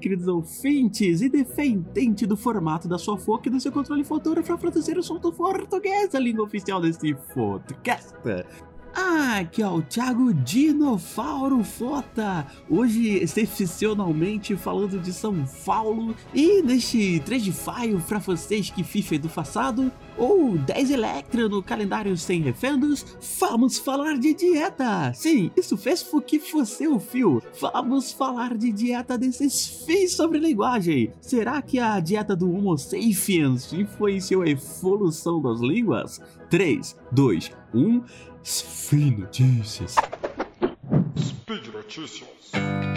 Queridos 0.00 0.28
ouvintes 0.28 1.20
e 1.20 1.28
defendente 1.28 2.26
do 2.26 2.36
formato 2.36 2.88
da 2.88 2.98
sua 2.98 3.18
foca 3.18 3.48
e 3.48 3.52
do 3.52 3.60
seu 3.60 3.72
controle 3.72 4.04
para 4.42 4.56
produzir 4.56 4.96
o 4.98 5.02
som 5.02 5.18
do 5.18 5.32
português, 5.32 6.14
a 6.14 6.18
língua 6.18 6.44
oficial 6.44 6.80
desse 6.80 7.14
podcast. 7.34 8.14
Ah, 9.02 9.38
aqui 9.38 9.62
é 9.62 9.66
o 9.66 9.80
Thiago 9.80 10.34
Dinofauro 10.34 11.64
Fota, 11.64 12.46
hoje 12.68 13.16
excepcionalmente 13.16 14.54
falando 14.56 15.00
de 15.00 15.10
São 15.10 15.42
Paulo 15.64 16.14
e 16.34 16.60
neste 16.60 17.18
3 17.20 17.42
de 17.42 17.50
faio 17.50 17.98
pra 18.06 18.18
vocês 18.18 18.68
que 18.68 18.84
FIFA 18.84 19.14
é 19.14 19.18
do 19.18 19.28
passado 19.30 19.90
ou 20.18 20.58
10 20.58 20.90
Electra 20.90 21.48
no 21.48 21.62
calendário 21.62 22.14
sem 22.14 22.42
refendos, 22.42 23.16
vamos 23.40 23.78
falar 23.78 24.18
de 24.18 24.34
dieta! 24.34 25.14
Sim, 25.14 25.50
isso 25.56 25.78
fez 25.78 26.02
com 26.02 26.20
que 26.20 26.38
você 26.38 26.86
o 26.86 27.00
fio. 27.00 27.42
Vamos 27.58 28.12
falar 28.12 28.54
de 28.54 28.70
dieta 28.70 29.16
desses 29.16 29.82
fins 29.86 30.12
sobre 30.12 30.38
linguagem. 30.38 31.10
Será 31.22 31.62
que 31.62 31.78
a 31.78 31.98
dieta 32.00 32.36
do 32.36 32.52
Homo 32.52 32.76
sapiens 32.76 33.72
influenciou 33.72 34.42
a 34.42 34.48
evolução 34.48 35.40
das 35.40 35.60
línguas? 35.60 36.20
3, 36.50 36.96
2, 37.14 37.40
1, 37.72 38.04
Speed 38.42 39.18
Notícias. 39.20 39.94
Speed 41.16 41.72
Notícias. 41.72 42.89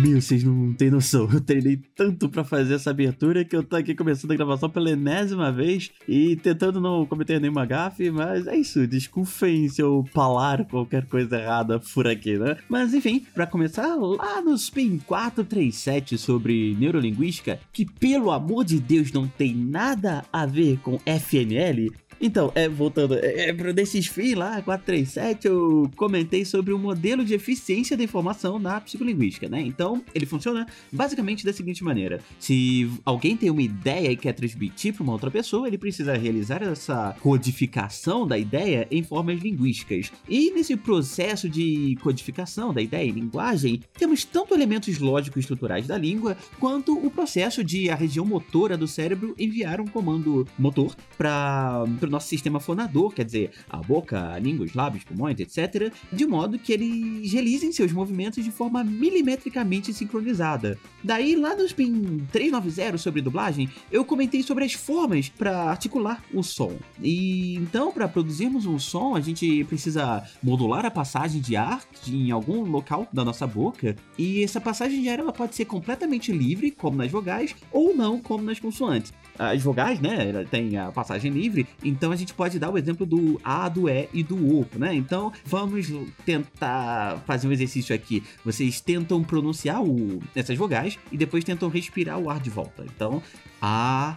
Meu, 0.00 0.18
vocês 0.18 0.42
não 0.42 0.72
têm 0.72 0.90
noção. 0.90 1.28
Eu 1.30 1.42
treinei 1.42 1.76
tanto 1.94 2.26
para 2.26 2.42
fazer 2.42 2.74
essa 2.74 2.88
abertura 2.88 3.44
que 3.44 3.54
eu 3.54 3.62
tô 3.62 3.76
aqui 3.76 3.94
começando 3.94 4.30
a 4.30 4.36
gravação 4.36 4.70
pela 4.70 4.90
enésima 4.90 5.52
vez 5.52 5.90
e 6.08 6.36
tentando 6.36 6.80
não 6.80 7.04
cometer 7.04 7.38
nenhuma 7.38 7.66
gafe, 7.66 8.10
mas 8.10 8.46
é 8.46 8.56
isso. 8.56 8.86
Desculpem 8.86 9.68
se 9.68 9.82
eu 9.82 10.08
falar 10.10 10.64
qualquer 10.64 11.04
coisa 11.04 11.38
errada 11.38 11.78
por 11.78 12.08
aqui, 12.08 12.38
né? 12.38 12.56
Mas 12.66 12.94
enfim, 12.94 13.26
para 13.34 13.46
começar, 13.46 13.94
lá 13.94 14.40
no 14.40 14.54
Spin 14.54 14.98
437 15.06 16.16
sobre 16.16 16.74
neurolinguística, 16.78 17.60
que 17.70 17.84
pelo 17.84 18.30
amor 18.30 18.64
de 18.64 18.80
Deus 18.80 19.12
não 19.12 19.28
tem 19.28 19.54
nada 19.54 20.24
a 20.32 20.46
ver 20.46 20.78
com 20.78 20.98
FNL, 21.04 21.92
então, 22.20 22.52
é, 22.54 22.68
voltando, 22.68 23.14
é, 23.14 23.48
é, 23.48 23.52
desses 23.72 24.06
fins 24.06 24.34
lá, 24.34 24.60
437, 24.60 25.46
eu 25.46 25.90
comentei 25.96 26.44
sobre 26.44 26.72
o 26.72 26.78
modelo 26.78 27.24
de 27.24 27.32
eficiência 27.32 27.96
da 27.96 28.04
informação 28.04 28.58
na 28.58 28.80
psicolinguística, 28.80 29.48
né? 29.48 29.62
Então, 29.62 30.02
ele 30.14 30.26
funciona 30.26 30.66
basicamente 30.92 31.44
da 31.44 31.52
seguinte 31.52 31.82
maneira: 31.82 32.20
se 32.38 32.90
alguém 33.04 33.36
tem 33.36 33.48
uma 33.48 33.62
ideia 33.62 34.12
e 34.12 34.16
quer 34.16 34.34
transmitir 34.34 34.92
para 34.92 35.02
uma 35.02 35.12
outra 35.12 35.30
pessoa, 35.30 35.66
ele 35.66 35.78
precisa 35.78 36.16
realizar 36.16 36.62
essa 36.62 37.16
codificação 37.20 38.26
da 38.26 38.36
ideia 38.36 38.86
em 38.90 39.02
formas 39.02 39.40
linguísticas. 39.40 40.12
E 40.28 40.50
nesse 40.50 40.76
processo 40.76 41.48
de 41.48 41.96
codificação 42.02 42.74
da 42.74 42.82
ideia 42.82 43.08
em 43.08 43.12
linguagem, 43.12 43.80
temos 43.98 44.24
tanto 44.24 44.54
elementos 44.54 44.98
lógicos 44.98 45.40
estruturais 45.40 45.86
da 45.86 45.96
língua, 45.96 46.36
quanto 46.58 46.94
o 46.94 47.10
processo 47.10 47.64
de 47.64 47.88
a 47.88 47.94
região 47.94 48.26
motora 48.26 48.76
do 48.76 48.86
cérebro 48.86 49.34
enviar 49.38 49.80
um 49.80 49.86
comando 49.86 50.46
motor 50.58 50.94
para 51.16 51.84
nosso 52.10 52.28
sistema 52.28 52.60
fonador, 52.60 53.12
quer 53.12 53.24
dizer, 53.24 53.50
a 53.68 53.78
boca, 53.78 54.32
a 54.32 54.38
língua, 54.38 54.66
os 54.66 54.74
lábios, 54.74 55.04
pulmões, 55.04 55.38
etc., 55.38 55.92
de 56.12 56.26
modo 56.26 56.58
que 56.58 56.72
eles 56.72 57.32
realizem 57.32 57.72
seus 57.72 57.92
movimentos 57.92 58.44
de 58.44 58.50
forma 58.50 58.82
milimetricamente 58.84 59.92
sincronizada. 59.92 60.78
Daí, 61.02 61.34
lá 61.36 61.54
no 61.56 61.64
Spin 61.64 62.26
390 62.32 62.98
sobre 62.98 63.22
dublagem, 63.22 63.68
eu 63.90 64.04
comentei 64.04 64.42
sobre 64.42 64.64
as 64.64 64.72
formas 64.72 65.28
para 65.28 65.64
articular 65.64 66.22
o 66.32 66.42
som. 66.42 66.76
E 67.02 67.54
então, 67.56 67.92
para 67.92 68.08
produzirmos 68.08 68.66
um 68.66 68.78
som, 68.78 69.14
a 69.14 69.20
gente 69.20 69.64
precisa 69.64 70.24
modular 70.42 70.84
a 70.84 70.90
passagem 70.90 71.40
de 71.40 71.56
ar 71.56 71.82
em 72.06 72.30
algum 72.30 72.62
local 72.64 73.06
da 73.12 73.24
nossa 73.24 73.46
boca, 73.46 73.96
e 74.18 74.42
essa 74.42 74.60
passagem 74.60 75.02
de 75.02 75.08
ar 75.08 75.18
ela 75.18 75.32
pode 75.32 75.54
ser 75.54 75.64
completamente 75.64 76.32
livre, 76.32 76.70
como 76.70 76.96
nas 76.96 77.10
vogais, 77.10 77.54
ou 77.72 77.94
não, 77.94 78.20
como 78.20 78.44
nas 78.44 78.58
consoantes 78.58 79.12
as 79.40 79.62
vogais, 79.62 79.98
né? 80.00 80.44
Tem 80.50 80.76
a 80.76 80.92
passagem 80.92 81.32
livre, 81.32 81.66
então 82.00 82.12
a 82.12 82.16
gente 82.16 82.32
pode 82.32 82.58
dar 82.58 82.70
o 82.70 82.78
exemplo 82.78 83.04
do 83.04 83.38
A, 83.44 83.68
do 83.68 83.86
E 83.86 84.08
e 84.14 84.22
do 84.22 84.34
O, 84.34 84.66
né? 84.74 84.94
Então 84.94 85.30
vamos 85.44 85.92
tentar 86.24 87.22
fazer 87.26 87.46
um 87.46 87.52
exercício 87.52 87.94
aqui. 87.94 88.24
Vocês 88.42 88.80
tentam 88.80 89.22
pronunciar 89.22 89.82
o, 89.82 90.18
essas 90.34 90.56
vogais 90.56 90.98
e 91.12 91.18
depois 91.18 91.44
tentam 91.44 91.68
respirar 91.68 92.18
o 92.18 92.30
ar 92.30 92.40
de 92.40 92.48
volta. 92.48 92.86
Então, 92.86 93.22
A, 93.60 94.16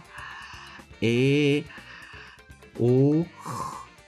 E, 1.02 1.62
O. 2.80 3.26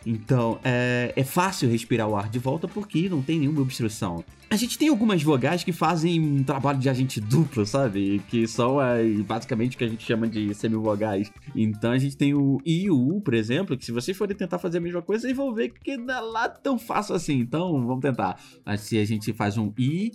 Então, 0.07 0.61
é, 0.63 1.13
é 1.17 1.25
fácil 1.25 1.69
respirar 1.69 2.09
o 2.09 2.15
ar 2.15 2.29
de 2.29 2.39
volta 2.39 2.69
porque 2.69 3.09
não 3.09 3.21
tem 3.21 3.41
nenhuma 3.41 3.61
obstrução. 3.61 4.25
A 4.49 4.55
gente 4.55 4.79
tem 4.79 4.89
algumas 4.89 5.21
vogais 5.21 5.65
que 5.65 5.73
fazem 5.73 6.21
um 6.21 6.45
trabalho 6.45 6.79
de 6.79 6.89
agente 6.89 7.21
duplo, 7.21 7.67
sabe? 7.67 8.23
Que 8.29 8.47
são 8.47 8.81
é, 8.81 9.03
basicamente 9.15 9.75
o 9.75 9.79
que 9.79 9.83
a 9.83 9.89
gente 9.89 10.05
chama 10.05 10.29
de 10.29 10.55
semivogais. 10.55 11.33
Então 11.57 11.91
a 11.91 11.99
gente 11.99 12.17
tem 12.17 12.33
o 12.33 12.61
I 12.65 12.85
e 12.85 12.91
o 12.91 13.17
U, 13.17 13.21
por 13.21 13.35
exemplo, 13.35 13.77
que 13.77 13.85
se 13.85 13.91
vocês 13.91 14.17
forem 14.17 14.37
tentar 14.37 14.61
fazer 14.61 14.79
a 14.79 14.81
mesma 14.81 15.03
coisa, 15.03 15.23
vocês 15.23 15.37
vão 15.37 15.53
ver 15.53 15.71
que 15.71 15.97
não 15.97 16.15
é 16.15 16.21
lá 16.21 16.49
tão 16.49 16.79
fácil 16.79 17.17
assim. 17.17 17.41
Então 17.41 17.85
vamos 17.85 18.01
tentar. 18.01 18.41
Mas 18.65 18.83
se 18.83 18.99
a 18.99 19.05
gente 19.05 19.33
faz 19.33 19.59
um 19.59 19.73
I, 19.77 20.13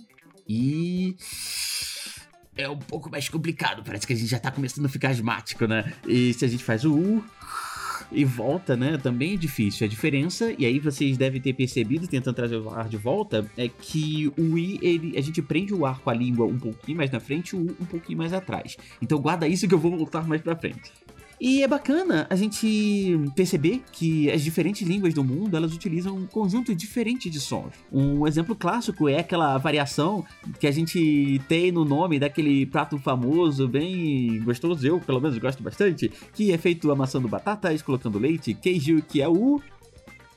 I 0.48 1.14
é 2.56 2.66
um 2.66 2.78
pouco 2.78 3.10
mais 3.10 3.28
complicado. 3.28 3.82
Parece 3.84 4.06
que 4.06 4.14
a 4.14 4.16
gente 4.16 4.28
já 4.28 4.38
tá 4.38 4.50
começando 4.50 4.86
a 4.86 4.88
ficar 4.88 5.10
asmático, 5.10 5.66
né? 5.66 5.92
E 6.06 6.32
se 6.32 6.46
a 6.46 6.48
gente 6.48 6.64
faz 6.64 6.86
o 6.86 6.94
U 6.94 7.24
e 8.10 8.24
volta, 8.24 8.76
né? 8.76 8.98
Também 8.98 9.34
é 9.34 9.36
difícil. 9.36 9.86
A 9.86 9.88
diferença, 9.88 10.52
e 10.58 10.66
aí 10.66 10.78
vocês 10.78 11.16
devem 11.16 11.40
ter 11.40 11.52
percebido 11.52 12.06
tentando 12.06 12.34
trazer 12.34 12.56
o 12.56 12.70
ar 12.70 12.88
de 12.88 12.96
volta, 12.96 13.48
é 13.56 13.68
que 13.68 14.32
o 14.38 14.58
I, 14.58 14.78
ele, 14.82 15.18
a 15.18 15.20
gente 15.20 15.40
prende 15.42 15.74
o 15.74 15.86
ar 15.86 16.00
com 16.00 16.10
a 16.10 16.14
língua 16.14 16.46
um 16.46 16.58
pouquinho 16.58 16.98
mais 16.98 17.10
na 17.10 17.20
frente 17.20 17.50
e 17.50 17.56
o 17.56 17.60
U 17.60 17.76
um 17.80 17.84
pouquinho 17.84 18.18
mais 18.18 18.32
atrás. 18.32 18.76
Então 19.00 19.18
guarda 19.18 19.46
isso 19.46 19.68
que 19.68 19.74
eu 19.74 19.78
vou 19.78 19.96
voltar 19.96 20.26
mais 20.26 20.40
pra 20.40 20.56
frente. 20.56 20.92
E 21.44 21.64
é 21.64 21.66
bacana 21.66 22.24
a 22.30 22.36
gente 22.36 23.18
perceber 23.34 23.82
que 23.90 24.30
as 24.30 24.42
diferentes 24.42 24.86
línguas 24.86 25.12
do 25.12 25.24
mundo 25.24 25.56
elas 25.56 25.74
utilizam 25.74 26.14
um 26.14 26.24
conjunto 26.24 26.72
diferente 26.72 27.28
de 27.28 27.40
sons. 27.40 27.72
Um 27.92 28.24
exemplo 28.28 28.54
clássico 28.54 29.08
é 29.08 29.18
aquela 29.18 29.58
variação 29.58 30.24
que 30.60 30.68
a 30.68 30.70
gente 30.70 31.42
tem 31.48 31.72
no 31.72 31.84
nome 31.84 32.20
daquele 32.20 32.64
prato 32.64 32.96
famoso, 32.96 33.66
bem 33.66 34.40
gostoso, 34.44 34.86
eu 34.86 35.00
pelo 35.00 35.20
menos 35.20 35.36
gosto 35.38 35.64
bastante, 35.64 36.12
que 36.32 36.52
é 36.52 36.58
feito 36.58 36.88
amassando 36.92 37.26
batatas, 37.26 37.82
colocando 37.82 38.20
leite, 38.20 38.54
queijo, 38.54 39.02
que 39.02 39.20
é 39.20 39.28
o. 39.28 39.60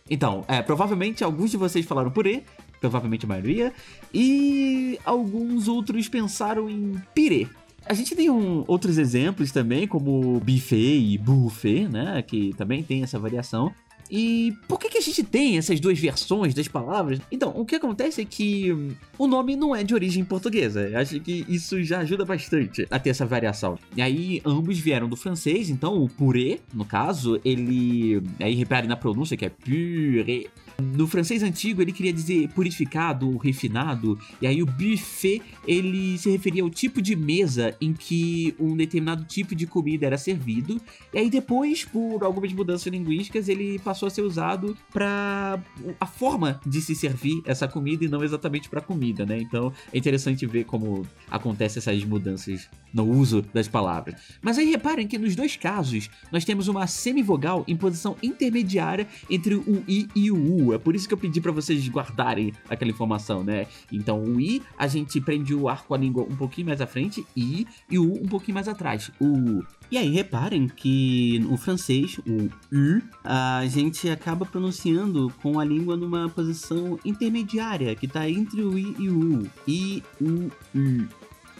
Então, 0.10 0.44
é, 0.48 0.64
provavelmente 0.64 1.24
alguns 1.24 1.52
de 1.52 1.58
vocês 1.58 1.86
falaram 1.86 2.10
purê, 2.10 2.42
provavelmente 2.82 3.26
a 3.26 3.30
maioria, 3.30 3.72
e 4.12 5.00
alguns 5.06 5.68
outros 5.68 6.10
pensaram 6.10 6.68
em 6.68 7.00
pirê. 7.14 7.48
A 7.86 7.94
gente 7.94 8.16
tem 8.16 8.30
um, 8.30 8.64
outros 8.68 8.98
exemplos 8.98 9.52
também, 9.52 9.88
como 9.88 10.40
buffet 10.40 11.00
e 11.00 11.18
buffet, 11.18 11.88
né? 11.88 12.22
Que 12.22 12.54
também 12.58 12.82
tem 12.82 13.04
essa 13.04 13.20
variação. 13.20 13.72
E 14.10 14.54
por 14.68 14.80
que, 14.80 14.90
que 14.90 14.98
a 14.98 15.02
gente 15.02 15.24
tem 15.24 15.58
essas 15.58 15.80
duas 15.80 15.98
versões 15.98 16.54
das 16.54 16.68
palavras? 16.68 17.20
Então, 17.32 17.54
o 17.56 17.66
que 17.66 17.76
acontece 17.76 18.22
é 18.22 18.26
que 18.26 18.72
o 19.18 19.28
nome 19.28 19.56
não 19.56 19.76
é 19.76 19.84
de 19.84 19.94
origem 19.94 20.24
portuguesa. 20.24 20.92
Acho 20.96 21.20
que 21.20 21.46
isso 21.48 21.82
já 21.84 22.00
ajuda 22.00 22.24
bastante 22.24 22.88
a 22.92 23.00
ter 23.00 23.10
essa 23.10 23.26
variação. 23.26 23.80
E 23.96 24.02
aí, 24.02 24.42
ambos 24.46 24.78
vieram 24.78 25.10
do 25.10 25.16
francês, 25.16 25.70
então 25.70 26.04
o 26.04 26.08
purê, 26.08 26.60
no 26.74 26.86
caso, 26.86 27.40
ele. 27.44 28.22
Aí 28.40 28.54
repare 28.54 28.88
na 28.88 28.96
pronúncia 28.96 29.36
que 29.36 29.46
é 29.46 29.50
purê. 29.50 30.48
No 30.82 31.08
francês 31.08 31.42
antigo, 31.42 31.82
ele 31.82 31.92
queria 31.92 32.12
dizer 32.12 32.50
purificado, 32.50 33.38
refinado, 33.38 34.20
e 34.42 34.48
aí 34.48 34.62
o 34.62 34.66
buffet, 34.66 35.42
ele 35.68 36.18
se 36.18 36.30
referia 36.30 36.64
ao 36.64 36.70
tipo 36.70 37.02
de 37.02 37.16
mesa 37.16 37.76
em 37.80 37.94
que 37.94 38.54
um 38.60 38.76
determinado 38.76 39.24
tipo 39.24 39.56
de 39.56 39.66
comida 39.66 40.06
era 40.06 40.18
servido, 40.18 40.80
e 41.14 41.18
aí 41.18 41.30
depois, 41.30 41.86
por 41.86 42.24
algumas 42.24 42.52
mudanças 42.52 42.88
linguísticas, 42.88 43.48
ele 43.48 43.80
passou 43.80 44.08
a 44.08 44.10
ser 44.10 44.22
usado 44.22 44.78
para 44.92 45.62
a 46.00 46.06
forma 46.06 46.60
de 46.66 46.82
se 46.82 46.96
servir 46.96 47.42
essa 47.46 47.68
comida 47.68 48.04
e 48.04 48.08
não 48.08 48.24
exatamente 48.24 48.70
para 48.70 48.82
comida, 48.82 49.26
né? 49.26 49.40
Então, 49.40 49.72
é 49.94 49.98
interessante 49.98 50.46
ver 50.46 50.66
como 50.66 51.06
acontecem 51.30 51.80
essas 51.80 52.04
mudanças 52.04 52.70
no 52.94 53.06
uso 53.06 53.42
das 53.54 53.68
palavras. 53.68 54.16
Mas 54.42 54.58
aí 54.58 54.70
reparem 54.70 55.08
que 55.08 55.18
nos 55.18 55.36
dois 55.36 55.56
casos, 55.56 56.10
nós 56.32 56.46
temos 56.46 56.68
uma 56.68 56.88
semivogal 56.88 57.64
em 57.68 57.76
posição 57.76 58.16
intermediária 58.24 59.08
entre 59.30 59.56
o 59.56 59.84
i 59.88 60.08
e 60.16 60.32
o 60.32 60.38
u, 60.38 60.65
é 60.74 60.78
por 60.78 60.96
isso 60.96 61.08
que 61.08 61.14
eu 61.14 61.18
pedi 61.18 61.42
para 61.42 61.52
vocês 61.52 61.88
guardarem 61.90 62.54
aquela 62.70 62.92
informação, 62.92 63.44
né? 63.44 63.68
Então, 63.92 64.24
o 64.24 64.40
I, 64.40 64.62
a 64.78 64.88
gente 64.88 65.20
prende 65.22 65.54
o 65.54 65.68
ar 65.68 65.84
com 65.84 65.94
a 65.94 65.98
língua 65.98 66.24
um 66.24 66.36
pouquinho 66.36 66.68
mais 66.68 66.82
à 66.82 66.88
frente, 66.88 67.26
I, 67.36 67.68
e 67.90 68.00
o 68.00 68.04
U 68.04 68.24
um 68.24 68.28
pouquinho 68.28 68.56
mais 68.56 68.68
atrás, 68.68 69.12
o 69.20 69.64
E 69.92 69.98
aí, 69.98 70.10
reparem 70.10 70.68
que 70.68 71.40
no 71.40 71.58
francês, 71.58 72.18
o 72.20 72.50
U, 72.76 73.02
a 73.24 73.66
gente 73.68 74.10
acaba 74.10 74.46
pronunciando 74.46 75.32
com 75.42 75.60
a 75.60 75.66
língua 75.66 75.96
numa 75.96 76.30
posição 76.30 77.00
intermediária, 77.06 77.96
que 77.96 78.08
tá 78.08 78.30
entre 78.30 78.62
o 78.62 78.78
I 78.78 78.96
e 79.00 79.10
o 79.10 79.40
U. 79.40 79.50
I, 79.68 80.04
U, 80.22 80.52
U. 80.76 81.08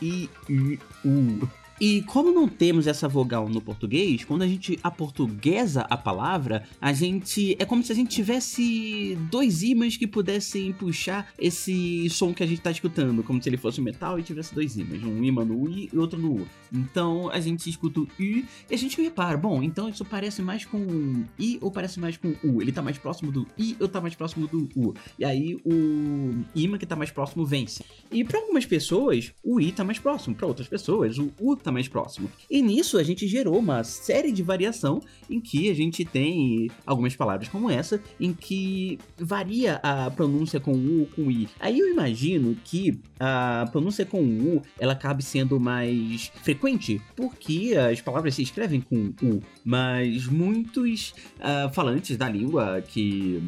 I, 0.02 0.30
U, 0.50 0.78
U. 1.06 1.65
E 1.80 2.02
como 2.04 2.32
não 2.32 2.48
temos 2.48 2.88
essa 2.88 3.08
vogal 3.08 3.50
no 3.50 3.60
português, 3.60 4.24
quando 4.24 4.44
a 4.44 4.48
gente 4.48 4.80
aportuguesa 4.82 5.82
a 5.90 5.98
palavra, 5.98 6.64
a 6.80 6.94
gente. 6.94 7.56
É 7.60 7.66
como 7.66 7.84
se 7.84 7.92
a 7.92 7.96
gente 7.96 8.16
tivesse 8.16 9.18
dois 9.30 9.62
ímãs 9.62 9.98
que 9.98 10.08
pudessem 10.08 10.72
puxar 10.72 11.28
esse 11.38 12.10
som 12.10 12.34
que 12.34 12.44
a 12.44 12.48
gente 12.48 12.62
tá 12.62 12.72
escutando, 12.72 13.24
como 13.24 13.42
se 13.42 13.50
ele 13.50 13.58
fosse 13.58 13.82
metal 13.82 14.18
e 14.18 14.24
tivesse 14.24 14.56
dois 14.56 14.78
ímãs, 14.78 15.04
um 15.04 15.22
ímã 15.22 15.44
no 15.44 15.70
I 15.70 15.90
e 15.92 15.98
outro 15.98 16.18
no 16.18 16.36
U. 16.36 16.48
Então 16.72 17.30
a 17.30 17.40
gente 17.42 17.70
escuta 17.70 18.00
o 18.00 18.08
I 18.18 18.46
e 18.70 18.74
a 18.74 18.78
gente 18.78 19.02
repara, 19.02 19.38
bom, 19.38 19.62
então 19.62 19.90
isso 19.90 20.06
parece 20.06 20.42
mais 20.42 20.64
com 20.64 21.26
I 21.38 21.58
ou 21.62 21.70
parece 21.70 22.00
mais 22.00 22.16
com 22.16 22.36
U? 22.44 22.62
Ele 22.62 22.72
tá 22.72 22.82
mais 22.82 22.98
próximo 22.98 23.32
do 23.32 23.46
I 23.58 23.76
ou 23.82 23.88
tá 23.88 24.00
mais 24.00 24.16
próximo 24.16 24.48
do 24.48 24.70
U? 24.76 24.94
E 25.20 25.26
aí 25.26 25.56
o 25.66 26.46
ímã 26.56 26.78
que 26.78 26.86
tá 26.86 26.96
mais 26.96 27.12
próximo 27.12 27.46
vence. 27.46 27.84
E 28.12 28.24
para 28.24 28.40
algumas 28.40 28.66
pessoas, 28.66 29.34
o 29.44 29.60
I 29.60 29.74
tá 29.74 29.84
mais 29.84 30.00
próximo, 30.00 30.36
para 30.36 30.48
outras 30.48 30.68
pessoas, 30.68 31.18
o 31.18 31.32
U 31.40 31.56
tá 31.66 31.72
mais 31.72 31.88
próximo. 31.88 32.30
E 32.50 32.62
nisso 32.62 32.98
a 32.98 33.04
gente 33.04 33.28
gerou 33.28 33.58
uma 33.58 33.84
série 33.84 34.32
de 34.32 34.44
variação 34.44 35.02
em 35.30 35.40
que 35.40 35.70
a 35.70 35.74
gente 35.74 36.06
tem 36.06 36.70
algumas 36.86 37.16
palavras 37.16 37.50
como 37.50 37.70
essa, 37.70 38.02
em 38.20 38.34
que 38.34 39.00
varia 39.18 39.80
a 39.84 40.10
pronúncia 40.12 40.60
com 40.60 40.72
U 40.72 41.02
ou 41.02 41.06
com 41.08 41.32
I. 41.32 41.50
Aí 41.60 41.80
eu 41.80 41.92
imagino 41.92 42.56
que 42.64 43.00
a 43.20 43.68
pronúncia 43.72 44.06
com 44.06 44.22
U 44.22 44.62
ela 44.80 44.94
acabe 44.94 45.24
sendo 45.24 45.60
mais 45.60 46.32
frequente, 46.44 47.02
porque 47.16 47.74
as 47.92 48.02
palavras 48.02 48.36
se 48.36 48.44
escrevem 48.44 48.82
com 48.82 49.14
U, 49.22 49.42
mas 49.64 50.28
muitos 50.28 51.14
uh, 51.40 51.74
falantes 51.74 52.18
da 52.18 52.30
língua 52.30 52.82
que 52.82 53.44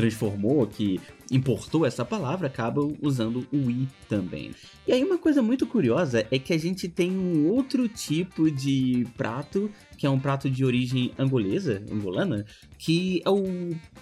transformou, 0.00 0.66
que 0.66 0.98
importou 1.30 1.84
essa 1.84 2.04
palavra, 2.06 2.46
acabam 2.46 2.96
usando 3.02 3.46
o 3.52 3.70
i 3.70 3.86
também. 4.08 4.52
E 4.88 4.92
aí 4.92 5.04
uma 5.04 5.18
coisa 5.18 5.42
muito 5.42 5.66
curiosa 5.66 6.26
é 6.30 6.38
que 6.38 6.54
a 6.54 6.58
gente 6.58 6.88
tem 6.88 7.12
um 7.12 7.46
outro 7.48 7.86
tipo 7.86 8.50
de 8.50 9.06
prato, 9.14 9.70
que 9.98 10.06
é 10.06 10.10
um 10.10 10.18
prato 10.18 10.48
de 10.48 10.64
origem 10.64 11.12
angolesa, 11.18 11.82
angolana, 11.92 12.46
que 12.78 13.20
é 13.26 13.28
o 13.28 13.44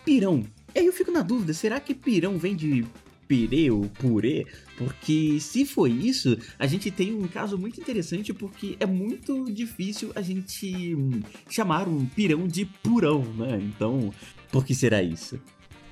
pirão. 0.04 0.44
E 0.72 0.78
aí 0.78 0.86
eu 0.86 0.92
fico 0.92 1.10
na 1.10 1.22
dúvida, 1.22 1.52
será 1.52 1.80
que 1.80 1.94
pirão 1.94 2.38
vem 2.38 2.54
de 2.54 2.86
pirê 3.26 3.68
ou 3.72 3.82
purê? 3.88 4.46
Porque 4.76 5.40
se 5.40 5.66
foi 5.66 5.90
isso, 5.90 6.38
a 6.60 6.66
gente 6.68 6.92
tem 6.92 7.12
um 7.12 7.26
caso 7.26 7.58
muito 7.58 7.80
interessante 7.80 8.32
porque 8.32 8.76
é 8.78 8.86
muito 8.86 9.52
difícil 9.52 10.12
a 10.14 10.22
gente 10.22 10.96
chamar 11.50 11.88
um 11.88 12.06
pirão 12.06 12.46
de 12.46 12.64
purão, 12.64 13.24
né? 13.34 13.60
Então, 13.60 14.14
por 14.52 14.64
que 14.64 14.74
será 14.76 15.02
isso? 15.02 15.38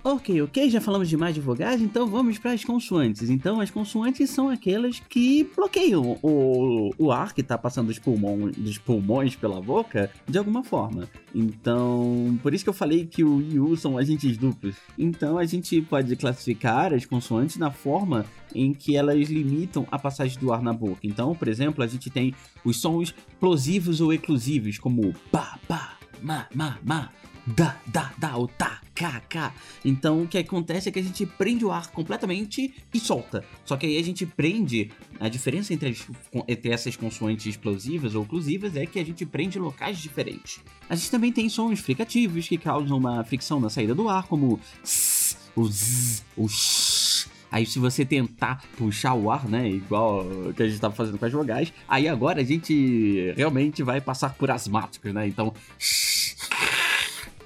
Ok, 0.09 0.41
ok, 0.41 0.71
já 0.71 0.81
falamos 0.81 1.09
demais 1.09 1.35
de 1.35 1.41
vogais, 1.41 1.83
então 1.83 2.07
vamos 2.07 2.39
para 2.39 2.53
as 2.53 2.65
consoantes. 2.65 3.29
Então, 3.29 3.61
as 3.61 3.73
consoantes 3.73 4.31
são 4.31 4.49
aquelas 4.49 5.01
que 5.01 5.43
bloqueiam 5.57 6.17
o, 6.23 6.95
o 6.97 7.11
ar 7.11 7.35
que 7.35 7.41
está 7.41 7.59
passando 7.59 7.89
dos, 7.89 7.99
pulmão, 7.99 8.53
dos 8.57 8.79
pulmões 8.79 9.35
pela 9.35 9.61
boca 9.61 10.09
de 10.25 10.39
alguma 10.39 10.63
forma. 10.63 11.09
Então, 11.35 12.39
por 12.41 12.55
isso 12.55 12.63
que 12.63 12.71
eu 12.71 12.73
falei 12.73 13.05
que 13.05 13.25
o 13.25 13.43
e 13.43 13.59
u 13.59 13.77
são 13.77 13.99
agentes 13.99 14.39
duplos. 14.39 14.77
Então, 14.97 15.39
a 15.39 15.45
gente 15.45 15.83
pode 15.83 16.15
classificar 16.15 16.95
as 16.95 17.05
consoantes 17.05 17.57
na 17.57 17.73
forma 17.73 18.25
em 18.55 18.73
que 18.73 18.97
elas 18.97 19.29
limitam 19.29 19.89
a 19.91 19.99
passagem 19.99 20.39
do 20.39 20.53
ar 20.53 20.63
na 20.63 20.73
boca. 20.73 21.01
Então, 21.03 21.35
por 21.35 21.49
exemplo, 21.49 21.83
a 21.83 21.87
gente 21.89 22.11
tem 22.11 22.33
os 22.65 22.81
sons 22.81 23.13
plosivos 23.41 24.01
ou 24.01 24.13
eclusivos, 24.13 24.79
como 24.79 25.13
pa, 25.33 25.59
pa, 25.67 25.99
ma, 26.23 26.47
ma, 26.55 26.79
ma 26.85 27.11
da, 27.47 27.77
da, 27.87 28.13
da, 28.19 28.37
o 28.37 28.49
tá, 28.49 28.81
cá, 28.95 29.23
cá. 29.29 29.55
Então 29.85 30.23
o 30.23 30.29
que 30.29 30.39
acontece 30.39 30.89
é 30.89 30.93
que 30.93 30.99
a 30.99 31.03
gente 31.03 31.25
prende 31.25 31.65
o 31.65 31.71
ar 31.71 31.89
completamente 31.89 32.75
e 32.93 32.99
solta. 32.99 33.45
Só 33.65 33.77
que 33.77 33.87
aí 33.87 33.99
a 33.99 34.03
gente 34.03 34.27
prende. 34.27 34.91
A 35.21 35.29
diferença 35.29 35.73
entre, 35.73 35.91
as, 35.91 36.07
entre 36.49 36.71
essas 36.71 36.97
consoantes 36.97 37.47
explosivas 37.47 38.15
ou 38.15 38.23
oclusivas 38.23 38.75
é 38.77 38.85
que 38.85 38.99
a 38.99 39.05
gente 39.05 39.25
prende 39.25 39.59
locais 39.59 39.99
diferentes. 39.99 40.61
A 40.89 40.97
gente 40.97 41.11
também 41.11 41.33
tem 41.33 41.49
sons 41.49 41.81
fricativos 41.81 42.49
que 42.49 42.59
causam 42.59 42.99
uma 42.99 43.23
fricção 43.25 43.61
na 43.61 43.71
saída 43.71 43.95
do 43.95 44.09
ar, 44.09 44.27
como 44.27 44.59
s, 44.83 45.37
o 45.55 45.65
z, 45.67 46.23
o 46.37 46.49
sh. 46.49 47.29
Aí 47.51 47.65
se 47.65 47.79
você 47.79 48.05
tentar 48.05 48.63
puxar 48.77 49.15
o 49.15 49.31
ar, 49.31 49.49
né, 49.49 49.69
igual 49.69 50.27
que 50.55 50.63
a 50.63 50.67
gente 50.67 50.75
estava 50.75 50.95
fazendo 50.95 51.17
com 51.17 51.25
as 51.25 51.33
vogais, 51.33 51.73
aí 51.89 52.09
agora 52.09 52.41
a 52.41 52.45
gente 52.45 53.33
realmente 53.37 53.83
vai 53.83 54.01
passar 54.01 54.35
por 54.35 54.51
asmáticos, 54.51 55.15
né? 55.15 55.27
Então, 55.29 55.55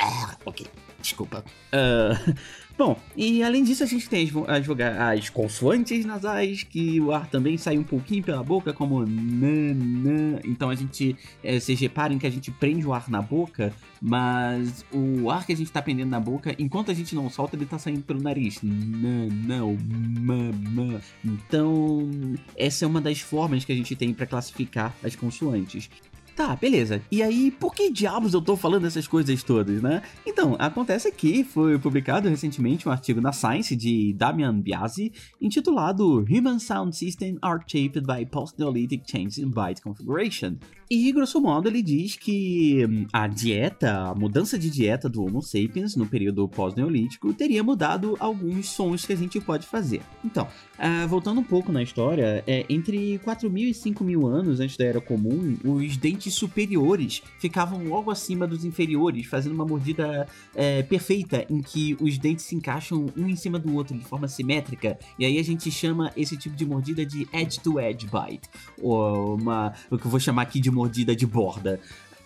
ah, 0.00 0.34
ok, 0.46 0.66
desculpa. 1.00 1.44
Uh, 1.72 2.34
bom, 2.78 2.98
e 3.14 3.42
além 3.42 3.62
disso, 3.62 3.82
a 3.82 3.86
gente 3.86 4.08
tem 4.08 4.30
as, 4.48 5.18
as, 5.18 5.28
consoantes 5.28 6.06
nasais, 6.06 6.62
que 6.62 6.98
o 7.00 7.12
ar 7.12 7.28
também 7.28 7.58
sai 7.58 7.76
um 7.76 7.82
pouquinho 7.82 8.24
pela 8.24 8.42
boca, 8.42 8.72
como 8.72 9.04
nanã. 9.04 10.40
Então 10.42 10.70
a 10.70 10.74
gente. 10.74 11.14
É, 11.44 11.60
vocês 11.60 11.78
reparem 11.78 12.18
que 12.18 12.26
a 12.26 12.30
gente 12.30 12.50
prende 12.50 12.86
o 12.86 12.94
ar 12.94 13.10
na 13.10 13.20
boca, 13.20 13.74
mas 14.00 14.86
o 14.90 15.30
ar 15.30 15.44
que 15.44 15.52
a 15.52 15.56
gente 15.56 15.70
tá 15.70 15.82
prendendo 15.82 16.08
na 16.08 16.20
boca, 16.20 16.54
enquanto 16.58 16.90
a 16.90 16.94
gente 16.94 17.14
não 17.14 17.28
solta, 17.28 17.54
ele 17.54 17.66
tá 17.66 17.78
saindo 17.78 18.02
pelo 18.02 18.22
nariz. 18.22 18.60
Nanã, 18.62 19.66
mamã. 20.18 20.98
Então, 21.22 22.08
essa 22.56 22.86
é 22.86 22.88
uma 22.88 23.02
das 23.02 23.20
formas 23.20 23.66
que 23.66 23.72
a 23.72 23.76
gente 23.76 23.94
tem 23.94 24.14
para 24.14 24.24
classificar 24.24 24.94
as 25.04 25.14
consoantes. 25.14 25.90
Tá, 26.40 26.56
beleza. 26.56 27.02
E 27.12 27.22
aí, 27.22 27.50
por 27.50 27.74
que 27.74 27.90
diabos 27.90 28.32
eu 28.32 28.40
tô 28.40 28.56
falando 28.56 28.86
essas 28.86 29.06
coisas 29.06 29.42
todas, 29.42 29.82
né? 29.82 30.00
Então, 30.24 30.56
acontece 30.58 31.12
que 31.12 31.44
foi 31.44 31.78
publicado 31.78 32.30
recentemente 32.30 32.88
um 32.88 32.90
artigo 32.90 33.20
na 33.20 33.30
Science 33.30 33.76
de 33.76 34.14
Damian 34.14 34.58
Biasi 34.58 35.12
intitulado 35.38 36.24
Human 36.30 36.58
Sound 36.58 36.96
System 36.96 37.36
Are 37.42 37.60
Shaped 37.66 38.06
by 38.06 38.24
Post-Neolithic 38.24 39.02
Changes 39.06 39.36
in 39.36 39.50
Byte 39.50 39.82
Configuration. 39.82 40.56
E, 40.90 41.12
grosso 41.12 41.40
modo, 41.40 41.68
ele 41.68 41.82
diz 41.82 42.16
que 42.16 42.84
hum, 42.84 43.06
a 43.12 43.28
dieta, 43.28 44.08
a 44.08 44.14
mudança 44.14 44.58
de 44.58 44.68
dieta 44.68 45.08
do 45.08 45.22
Homo 45.22 45.40
sapiens 45.40 45.94
no 45.94 46.04
período 46.04 46.48
pós-neolítico 46.48 47.32
teria 47.32 47.62
mudado 47.62 48.16
alguns 48.18 48.70
sons 48.70 49.04
que 49.04 49.12
a 49.12 49.16
gente 49.16 49.38
pode 49.40 49.66
fazer. 49.68 50.00
Então, 50.24 50.48
uh, 50.78 51.06
voltando 51.06 51.40
um 51.40 51.44
pouco 51.44 51.70
na 51.70 51.80
história, 51.80 52.42
é, 52.44 52.66
entre 52.68 53.20
4.000 53.20 53.68
e 53.68 53.70
5.000 53.70 54.26
anos 54.26 54.58
antes 54.58 54.76
da 54.76 54.84
Era 54.84 55.00
Comum, 55.00 55.56
os 55.62 55.96
dentes 55.96 56.29
superiores 56.34 57.22
ficavam 57.38 57.84
logo 57.84 58.10
acima 58.10 58.46
dos 58.46 58.64
inferiores, 58.64 59.26
fazendo 59.26 59.52
uma 59.52 59.64
mordida 59.64 60.26
é, 60.54 60.82
perfeita 60.82 61.46
em 61.48 61.60
que 61.60 61.96
os 62.00 62.18
dentes 62.18 62.44
se 62.44 62.54
encaixam 62.54 63.06
um 63.16 63.28
em 63.28 63.36
cima 63.36 63.58
do 63.58 63.74
outro 63.74 63.96
de 63.96 64.04
forma 64.04 64.28
simétrica. 64.28 64.98
E 65.18 65.24
aí 65.24 65.38
a 65.38 65.44
gente 65.44 65.70
chama 65.70 66.12
esse 66.16 66.36
tipo 66.36 66.56
de 66.56 66.64
mordida 66.64 67.04
de 67.04 67.28
edge-to-edge 67.32 68.06
-edge 68.06 68.30
bite, 68.30 68.48
ou 68.80 69.34
uma, 69.34 69.72
o 69.90 69.98
que 69.98 70.06
eu 70.06 70.10
vou 70.10 70.20
chamar 70.20 70.42
aqui 70.42 70.60
de 70.60 70.70
mordida 70.70 71.14
de 71.14 71.26
borda. 71.26 71.80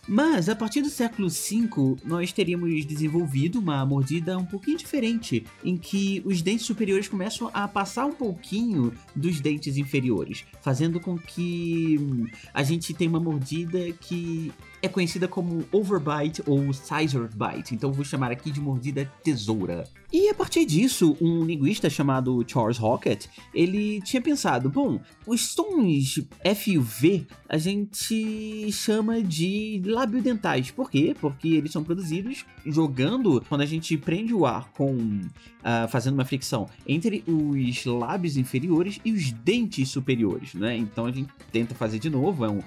Mas 0.07 0.49
a 0.49 0.57
partir 0.57 0.83
do 0.83 0.91
século 0.91 1.29
V, 1.29 1.97
nós 2.05 2.33
teríamos 2.33 2.85
desenvolvido 2.85 3.59
uma 3.59 3.85
mordida 3.87 4.37
um 4.37 4.45
pouquinho 4.45 4.77
diferente, 4.77 5.47
em 5.65 5.77
que 5.77 6.23
os 6.25 6.43
dentes 6.43 6.67
superiores 6.67 7.09
começam 7.09 7.51
a 7.55 7.67
passar 7.67 8.05
um 8.07 8.13
pouquinho 8.13 8.93
dos 9.17 9.41
dentes 9.41 9.77
inferiores, 9.77 10.45
fazendo 10.61 11.01
com 11.01 11.19
que 11.19 11.99
hum, 11.99 12.27
a 12.53 12.63
gente 12.63 12.93
tenha 12.93 13.11
uma 13.11 13.21
mordida 13.21 13.93
que 13.93 14.53
é 14.85 14.89
conhecida 14.89 15.27
como 15.27 15.65
overbite 15.73 16.43
ou 16.47 16.73
scissor 16.73 17.29
bite, 17.35 17.75
então 17.75 17.93
vou 17.93 18.05
chamar 18.05 18.31
aqui 18.31 18.51
de 18.51 18.61
mordida 18.61 19.11
tesoura. 19.23 19.89
E 20.13 20.29
a 20.29 20.35
partir 20.35 20.65
disso, 20.65 21.17
um 21.21 21.45
linguista 21.45 21.91
chamado 21.91 22.45
Charles 22.47 22.79
Hockett, 22.81 23.29
ele 23.53 24.01
tinha 24.03 24.23
pensado, 24.23 24.69
bom, 24.69 25.01
os 25.27 25.53
sons 25.53 26.21
F 26.45 26.73
e 26.73 26.79
V 26.79 27.27
a 27.49 27.57
gente 27.57 28.71
chama 28.71 29.23
de 29.23 29.83
labiodentais. 29.85 30.71
Por 30.71 30.91
quê? 30.91 31.17
Porque 31.19 31.49
eles 31.49 31.73
são 31.73 31.83
produzidos 31.83 32.45
jogando, 32.65 33.45
quando 33.49 33.63
a 33.63 33.67
gente 33.67 33.97
prende 33.97 34.35
o 34.35 34.47
ar 34.47 34.71
com, 34.73 34.95
uh, 34.95 35.89
fazendo 35.89 36.15
uma 36.15 36.25
fricção 36.25 36.69
entre 36.87 37.25
os 37.27 37.85
lábios 37.85 38.37
inferiores 38.37 39.01
e 39.05 39.13
os 39.13 39.33
dentes 39.33 39.89
superiores, 39.89 40.55
né? 40.55 40.77
Então 40.77 41.07
a 41.07 41.11
gente 41.11 41.33
tenta 41.51 41.75
fazer 41.75 41.99
de 41.99 42.11
novo, 42.11 42.45
é 42.45 42.51
um 42.51 42.63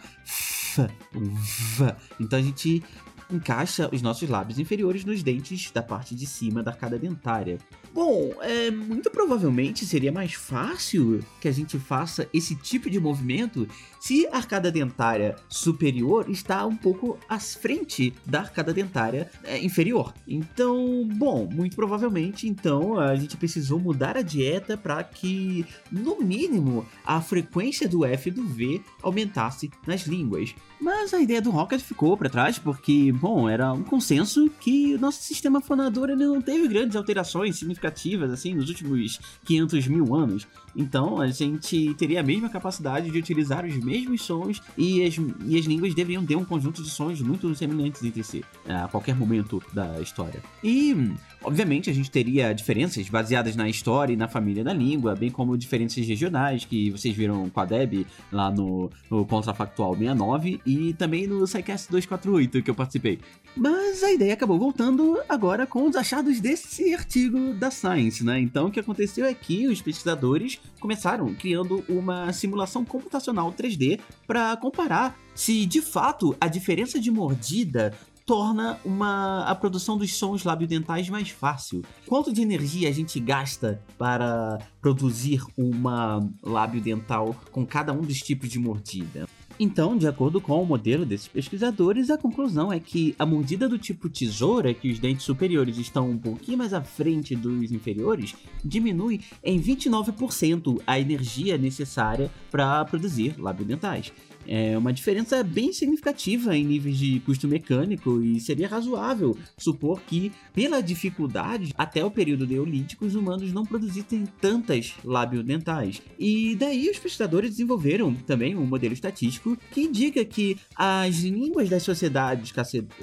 Então 2.19 2.39
a 2.39 2.41
gente 2.41 2.83
encaixa 3.31 3.89
os 3.93 4.01
nossos 4.01 4.29
lábios 4.29 4.57
inferiores 4.57 5.03
nos 5.03 5.21
dentes 5.21 5.69
da 5.71 5.81
parte 5.81 6.15
de 6.15 6.25
cima 6.25 6.63
da 6.63 6.71
arcada 6.71 6.97
dentária. 6.97 7.57
Bom, 7.97 8.31
é, 8.41 8.69
muito 8.69 9.09
provavelmente 9.09 9.83
seria 9.83 10.11
mais 10.11 10.35
fácil 10.35 11.25
que 11.41 11.47
a 11.47 11.51
gente 11.51 11.79
faça 11.79 12.29
esse 12.31 12.53
tipo 12.53 12.91
de 12.91 12.99
movimento 12.99 13.67
se 13.99 14.27
a 14.27 14.37
arcada 14.37 14.71
dentária 14.71 15.35
superior 15.49 16.29
está 16.29 16.63
um 16.63 16.75
pouco 16.75 17.17
à 17.27 17.39
frente 17.39 18.13
da 18.23 18.41
arcada 18.41 18.71
dentária 18.71 19.31
é, 19.43 19.57
inferior. 19.57 20.13
Então, 20.27 21.09
bom, 21.15 21.49
muito 21.51 21.75
provavelmente, 21.75 22.47
então 22.47 22.99
a 22.99 23.15
gente 23.15 23.35
precisou 23.35 23.79
mudar 23.79 24.15
a 24.15 24.21
dieta 24.21 24.77
para 24.77 25.03
que, 25.03 25.65
no 25.91 26.21
mínimo, 26.21 26.85
a 27.03 27.19
frequência 27.19 27.89
do 27.89 28.05
F 28.05 28.29
e 28.29 28.31
do 28.31 28.45
V 28.45 28.79
aumentasse 29.01 29.71
nas 29.87 30.01
línguas. 30.01 30.53
Mas 30.79 31.15
a 31.15 31.19
ideia 31.19 31.41
do 31.41 31.49
Rocket 31.49 31.81
ficou 31.81 32.15
para 32.15 32.29
trás 32.29 32.59
porque 32.59 33.11
bom, 33.11 33.49
era 33.49 33.73
um 33.73 33.81
consenso 33.81 34.51
que 34.59 34.93
o 34.93 34.99
nosso 34.99 35.23
sistema 35.23 35.59
fonador 35.59 36.09
não 36.09 36.39
teve 36.39 36.67
grandes 36.67 36.95
alterações 36.95 37.57
significativas 37.57 37.86
assim 38.31 38.53
nos 38.53 38.69
últimos 38.69 39.19
500 39.45 39.87
mil 39.87 40.15
anos. 40.15 40.47
Então 40.75 41.19
a 41.19 41.27
gente 41.27 41.93
teria 41.95 42.19
a 42.19 42.23
mesma 42.23 42.49
capacidade 42.49 43.09
de 43.09 43.17
utilizar 43.17 43.65
os 43.65 43.75
mesmos 43.77 44.21
sons 44.21 44.61
e 44.77 45.03
as, 45.03 45.15
e 45.45 45.57
as 45.57 45.65
línguas 45.65 45.95
deveriam 45.95 46.23
ter 46.25 46.35
um 46.35 46.45
conjunto 46.45 46.83
de 46.83 46.89
sons 46.89 47.19
muito 47.21 47.53
semelhantes 47.55 48.03
entre 48.03 48.23
si 48.23 48.45
a 48.67 48.87
qualquer 48.87 49.15
momento 49.15 49.61
da 49.73 49.99
história. 49.99 50.41
E, 50.63 50.95
obviamente, 51.43 51.89
a 51.89 51.93
gente 51.93 52.11
teria 52.11 52.53
diferenças 52.53 53.09
baseadas 53.09 53.55
na 53.55 53.67
história 53.67 54.13
e 54.13 54.15
na 54.15 54.27
família 54.27 54.63
da 54.63 54.73
língua, 54.73 55.15
bem 55.15 55.31
como 55.31 55.57
diferenças 55.57 56.05
regionais 56.05 56.63
que 56.63 56.91
vocês 56.91 57.15
viram 57.15 57.49
com 57.49 57.59
a 57.59 57.65
Deb 57.65 58.05
lá 58.31 58.51
no, 58.51 58.91
no 59.09 59.25
Contrafactual 59.25 59.93
69 59.93 60.61
e 60.65 60.93
também 60.93 61.25
no 61.25 61.45
SciCast 61.47 61.89
248 61.89 62.61
que 62.61 62.69
eu 62.69 62.75
participei. 62.75 63.19
Mas 63.55 64.03
a 64.03 64.11
ideia 64.11 64.33
acabou 64.33 64.59
voltando 64.59 65.19
agora 65.27 65.65
com 65.65 65.87
os 65.87 65.95
achados 65.95 66.39
desse 66.39 66.93
artigo 66.93 67.53
da 67.55 67.71
Science, 67.77 68.23
né? 68.23 68.39
Então 68.39 68.67
o 68.67 68.71
que 68.71 68.79
aconteceu 68.79 69.25
é 69.25 69.33
que 69.33 69.67
os 69.67 69.81
pesquisadores 69.81 70.59
começaram 70.79 71.33
criando 71.33 71.83
uma 71.87 72.31
simulação 72.33 72.83
computacional 72.83 73.53
3D 73.53 73.99
para 74.25 74.55
comparar 74.57 75.17
se 75.33 75.65
de 75.65 75.81
fato 75.81 76.35
a 76.41 76.47
diferença 76.47 76.99
de 76.99 77.11
mordida 77.11 77.93
torna 78.27 78.77
uma, 78.83 79.45
a 79.45 79.55
produção 79.55 79.97
dos 79.97 80.13
sons 80.13 80.43
labiodentais 80.43 81.07
mais 81.07 81.29
fácil. 81.29 81.81
Quanto 82.05 82.33
de 82.33 82.41
energia 82.41 82.89
a 82.89 82.91
gente 82.91 83.21
gasta 83.21 83.81
para 83.97 84.59
produzir 84.81 85.41
uma 85.57 86.19
lábio 86.43 86.81
dental 86.81 87.33
com 87.51 87.65
cada 87.65 87.93
um 87.93 88.01
dos 88.01 88.19
tipos 88.19 88.49
de 88.49 88.59
mordida? 88.59 89.27
Então, 89.59 89.97
de 89.97 90.07
acordo 90.07 90.39
com 90.39 90.61
o 90.61 90.65
modelo 90.65 91.03
desses 91.03 91.27
pesquisadores, 91.27 92.11
a 92.11 92.17
conclusão 92.17 92.71
é 92.71 92.79
que 92.79 93.15
a 93.17 93.25
mordida 93.25 93.67
do 93.67 93.79
tipo 93.79 94.07
tesoura, 94.07 94.71
que 94.71 94.91
os 94.91 94.99
dentes 94.99 95.25
superiores 95.25 95.77
estão 95.77 96.11
um 96.11 96.17
pouquinho 96.17 96.59
mais 96.59 96.73
à 96.73 96.81
frente 96.81 97.35
dos 97.35 97.71
inferiores, 97.71 98.35
diminui 98.63 99.21
em 99.43 99.59
29% 99.59 100.79
a 100.85 100.99
energia 100.99 101.57
necessária 101.57 102.29
para 102.51 102.85
produzir 102.85 103.33
labiodentais. 103.39 104.13
É 104.47 104.77
uma 104.77 104.93
diferença 104.93 105.43
bem 105.43 105.73
significativa 105.73 106.55
em 106.55 106.63
níveis 106.63 106.97
de 106.97 107.19
custo 107.19 107.47
mecânico 107.47 108.21
e 108.21 108.39
seria 108.39 108.67
razoável 108.67 109.37
supor 109.57 110.01
que, 110.01 110.31
pela 110.53 110.81
dificuldade, 110.81 111.73
até 111.77 112.03
o 112.03 112.09
período 112.09 112.47
neolítico, 112.47 113.05
os 113.05 113.13
humanos 113.13 113.51
não 113.51 113.65
produzissem 113.65 114.25
tantas 114.39 114.93
labiodentais. 115.03 116.01
E 116.17 116.55
daí 116.55 116.89
os 116.89 116.97
pesquisadores 116.97 117.51
desenvolveram 117.51 118.13
também 118.13 118.55
um 118.55 118.65
modelo 118.65 118.93
estatístico 118.93 119.57
que 119.71 119.81
indica 119.81 120.23
que 120.23 120.57
as 120.75 121.17
línguas 121.17 121.69
das 121.69 121.83
sociedades 121.83 122.53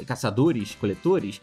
caçadores-coletores 0.07 1.41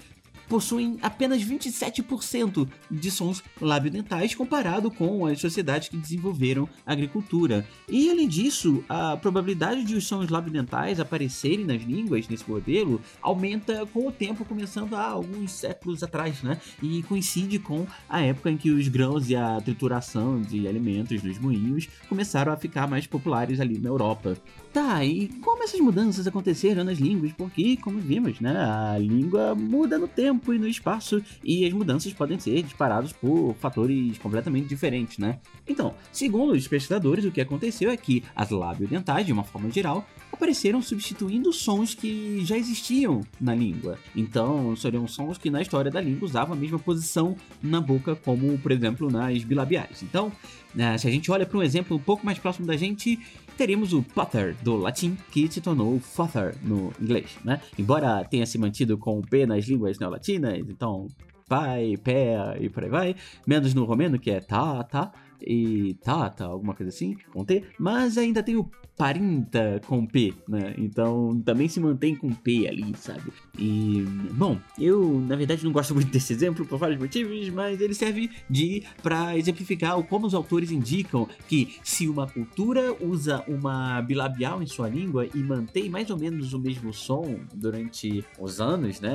possuem 0.52 0.98
apenas 1.02 1.42
27% 1.42 2.68
de 2.92 3.10
sons 3.10 3.42
labiodentais 3.62 4.36
comparado 4.36 4.92
com 4.92 5.26
as 5.26 5.40
sociedades 5.40 5.88
que 5.88 5.96
desenvolveram 5.96 6.68
a 6.86 6.92
agricultura. 6.92 7.66
E 7.88 8.12
além 8.12 8.28
disso, 8.28 8.84
a 8.90 9.16
probabilidade 9.16 9.86
de 9.86 9.96
os 9.96 10.06
sons 10.06 10.28
labiodentais 10.28 11.00
aparecerem 11.00 11.64
nas 11.64 11.82
línguas 11.82 12.28
nesse 12.28 12.50
modelo 12.50 13.00
aumenta 13.22 13.86
com 13.94 14.06
o 14.06 14.12
tempo, 14.12 14.44
começando 14.44 14.94
há 14.94 15.06
alguns 15.06 15.54
séculos 15.54 16.04
atrás, 16.04 16.44
né? 16.44 16.60
E 16.84 17.02
coincide 17.04 17.58
com 17.58 17.88
a 18.10 18.20
época 18.20 18.52
em 18.52 18.58
que 18.58 18.72
os 18.72 18.90
grãos 18.90 19.30
e 19.30 19.38
a 19.38 19.62
trituração 19.62 20.42
de 20.42 20.68
alimentos 20.68 21.24
nos 21.24 21.40
moinhos 21.40 21.88
começaram 22.10 22.52
a 22.52 22.58
ficar 22.58 22.90
mais 22.90 23.08
populares 23.08 23.62
ali 23.62 23.80
na 23.80 23.88
Europa. 23.88 24.36
Tá, 24.74 25.04
e 25.04 25.28
como 25.42 25.64
essas 25.64 25.82
mudanças 25.82 26.26
aconteceram 26.26 26.86
nas 26.86 26.98
línguas? 26.98 27.34
Porque, 27.34 27.76
como 27.76 28.00
vimos, 28.00 28.40
né, 28.40 28.56
a 28.56 28.98
língua 28.98 29.54
muda 29.54 30.00
no 30.00 30.08
tempo 30.08 30.54
e 30.54 30.60
no 30.60 30.66
espaço 30.66 31.22
e 31.44 31.66
as 31.66 31.74
mudanças 31.74 32.14
podem 32.14 32.40
ser 32.40 32.64
disparadas 32.64 33.12
por 33.12 33.54
fatores 33.60 34.18
completamente 34.18 34.70
diferentes, 34.70 35.18
né? 35.18 35.40
Então, 35.68 35.94
segundo 36.10 36.54
os 36.54 36.68
pesquisadores, 36.70 37.26
o 37.26 37.32
que 37.32 37.42
aconteceu 37.42 37.92
é 37.92 37.98
que 37.98 38.24
as 38.34 38.50
labiodentais, 38.50 39.26
de 39.26 39.34
uma 39.34 39.44
forma 39.44 39.70
geral, 39.70 40.08
apareceram 40.32 40.82
substituindo 40.82 41.52
sons 41.52 41.94
que 41.94 42.40
já 42.46 42.58
existiam 42.58 43.22
na 43.42 43.54
língua. 43.54 44.00
Então, 44.16 44.74
seriam 44.78 45.06
sons 45.06 45.38
que 45.38 45.50
na 45.50 45.62
história 45.62 45.92
da 45.92 46.00
língua 46.00 46.26
usavam 46.26 46.56
a 46.56 46.58
mesma 46.58 46.80
posição 46.80 47.36
na 47.62 47.82
boca, 47.82 48.16
como, 48.16 48.58
por 48.58 48.72
exemplo, 48.72 49.12
nas 49.12 49.44
bilabiais. 49.44 50.02
Então, 50.02 50.32
né, 50.74 50.98
se 50.98 51.08
a 51.08 51.12
gente 51.12 51.30
olha 51.30 51.46
para 51.46 51.58
um 51.58 51.64
exemplo 51.64 51.98
um 51.98 52.00
pouco 52.00 52.26
mais 52.26 52.40
próximo 52.40 52.66
da 52.66 52.78
gente, 52.78 53.20
teríamos 53.58 53.94
o 53.94 54.02
Potter 54.02 54.56
do 54.62 54.76
latim, 54.76 55.18
que 55.32 55.52
se 55.52 55.62
tornou 55.62 56.00
Father 56.00 56.56
no 56.64 56.92
inglês, 57.02 57.38
né? 57.44 57.62
Embora 57.78 58.24
tenha 58.26 58.46
se 58.46 58.58
mantido 58.58 58.98
com 58.98 59.20
o 59.20 59.22
P 59.22 59.46
nas 59.46 59.66
línguas 59.66 60.00
neolatinas, 60.00 60.60
então 60.60 61.08
pai, 61.48 61.98
pé 62.02 62.58
e 62.62 62.70
por 62.70 62.84
aí 62.84 62.90
vai, 62.90 63.16
menos 63.46 63.74
no 63.74 63.84
romeno, 63.84 64.18
que 64.18 64.32
é 64.32 64.40
tá, 64.40 64.84
tá, 64.84 65.12
e 65.46 65.96
Tata, 66.04 66.46
alguma 66.46 66.74
coisa 66.74 66.90
assim, 66.90 67.16
com 67.34 67.44
T, 67.44 67.64
mas 67.78 68.18
ainda 68.18 68.44
tem 68.44 68.56
o 68.56 68.70
Parinta 68.98 69.82
com 69.88 70.06
P, 70.06 70.34
né? 70.48 70.76
Então 70.78 71.42
também 71.44 71.68
se 71.68 71.80
mantém 71.80 72.16
com 72.16 72.30
P 72.30 72.68
ali, 72.68 72.94
sabe? 72.96 73.32
E, 73.58 74.04
bom, 74.34 74.60
eu 74.78 75.20
na 75.22 75.36
verdade 75.36 75.64
não 75.64 75.72
gosto 75.72 75.96
muito 75.96 76.12
desse 76.12 76.34
exemplo 76.34 76.66
por 76.66 76.78
vários 76.78 77.00
motivos, 77.00 77.50
mas 77.50 77.82
ele 77.82 77.96
serve 77.96 78.30
de 78.50 78.84
para 79.02 79.36
exemplificar 79.36 79.98
o 79.98 80.04
como 80.04 80.28
os 80.28 80.36
autores 80.36 80.72
indicam 80.72 81.28
que 81.48 81.80
se 81.84 82.08
uma 82.08 82.28
cultura 82.28 82.96
usa 83.02 83.44
uma 83.48 84.02
bilabial 84.02 84.62
em 84.62 84.68
sua 84.68 84.88
língua 84.88 85.26
e 85.34 85.38
mantém 85.38 85.90
mais 85.90 86.10
ou 86.10 86.18
menos 86.18 86.54
o 86.54 86.60
mesmo 86.60 86.94
som 86.94 87.40
durante 87.54 88.24
os 88.40 88.62
anos, 88.62 89.00
né? 89.00 89.12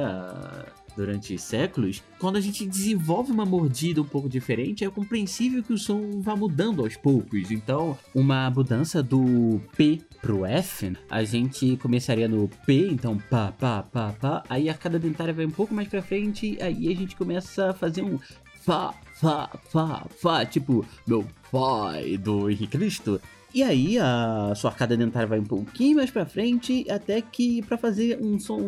Durante 0.97 1.39
séculos, 1.39 2.03
quando 2.19 2.37
a 2.37 2.41
gente 2.41 2.67
desenvolve 2.67 3.31
uma 3.31 3.45
mordida 3.45 4.01
um 4.01 4.05
pouco 4.05 4.29
diferente, 4.29 4.85
é 4.85 4.91
compreensível 4.91 5.63
que 5.63 5.73
o 5.73 5.79
som 5.79 6.21
vá 6.21 6.35
mudando 6.35 6.83
aos 6.83 6.97
poucos. 6.97 7.51
Então, 7.51 7.97
uma 8.15 8.51
mudança 8.51 9.03
do 9.03 9.61
P 9.77 10.01
pro 10.23 10.47
F, 10.47 10.97
a 11.11 11.23
gente 11.23 11.77
começaria 11.77 12.27
no 12.27 12.49
P, 12.65 12.89
então 12.89 13.19
pá, 13.31 13.53
pá, 13.53 13.83
pá, 13.83 14.13
pá, 14.19 14.43
aí 14.49 14.69
a 14.69 14.75
cada 14.75 14.99
dentária 14.99 15.35
vai 15.35 15.45
um 15.45 15.51
pouco 15.51 15.75
mais 15.75 15.89
pra 15.89 16.03
frente, 16.03 16.57
aí 16.61 16.91
a 16.91 16.97
gente 16.97 17.15
começa 17.15 17.71
a 17.71 17.75
fazer 17.75 18.03
um 18.03 18.19
Fá, 18.67 18.93
Fá, 19.15 19.49
Fá, 19.71 20.05
Fá, 20.21 20.45
tipo, 20.45 20.85
meu 21.07 21.25
pai 21.53 22.19
do 22.19 22.51
Henrique 22.51 22.77
Cristo. 22.77 23.21
E 23.55 23.63
aí 23.63 23.99
a 23.99 24.53
sua 24.55 24.71
arcada 24.71 24.97
dentária 24.97 25.27
vai 25.27 25.39
um 25.39 25.45
pouquinho 25.45 25.97
mais 25.97 26.11
para 26.11 26.27
frente, 26.27 26.85
até 26.91 27.23
que 27.23 27.63
para 27.63 27.79
fazer 27.79 28.19
um 28.21 28.39
som 28.39 28.61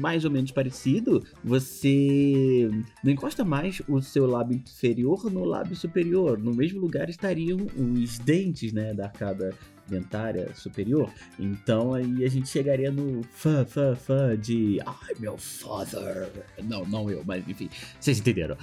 mais 0.00 0.24
ou 0.24 0.30
menos 0.30 0.52
parecido, 0.52 1.24
você 1.42 2.70
não 3.02 3.10
encosta 3.10 3.44
mais 3.44 3.82
o 3.88 4.00
seu 4.00 4.26
lábio 4.26 4.56
inferior 4.56 5.30
no 5.30 5.44
lábio 5.44 5.74
superior. 5.74 6.38
No 6.38 6.54
mesmo 6.54 6.80
lugar 6.80 7.08
estariam 7.08 7.58
os 7.76 8.18
dentes, 8.18 8.72
né, 8.72 8.94
da 8.94 9.06
arcada 9.06 9.52
dentária 9.88 10.54
superior. 10.54 11.10
Então 11.38 11.94
aí 11.94 12.24
a 12.24 12.28
gente 12.28 12.48
chegaria 12.48 12.92
no 12.92 13.22
fã, 13.22 13.64
fã, 13.64 13.96
fã 13.96 14.38
de 14.38 14.78
ai 14.86 15.14
meu 15.18 15.36
father. 15.36 16.30
Não, 16.62 16.84
não 16.84 17.10
eu, 17.10 17.24
mas 17.26 17.48
enfim, 17.48 17.68
vocês 17.98 18.18
entenderam. 18.18 18.56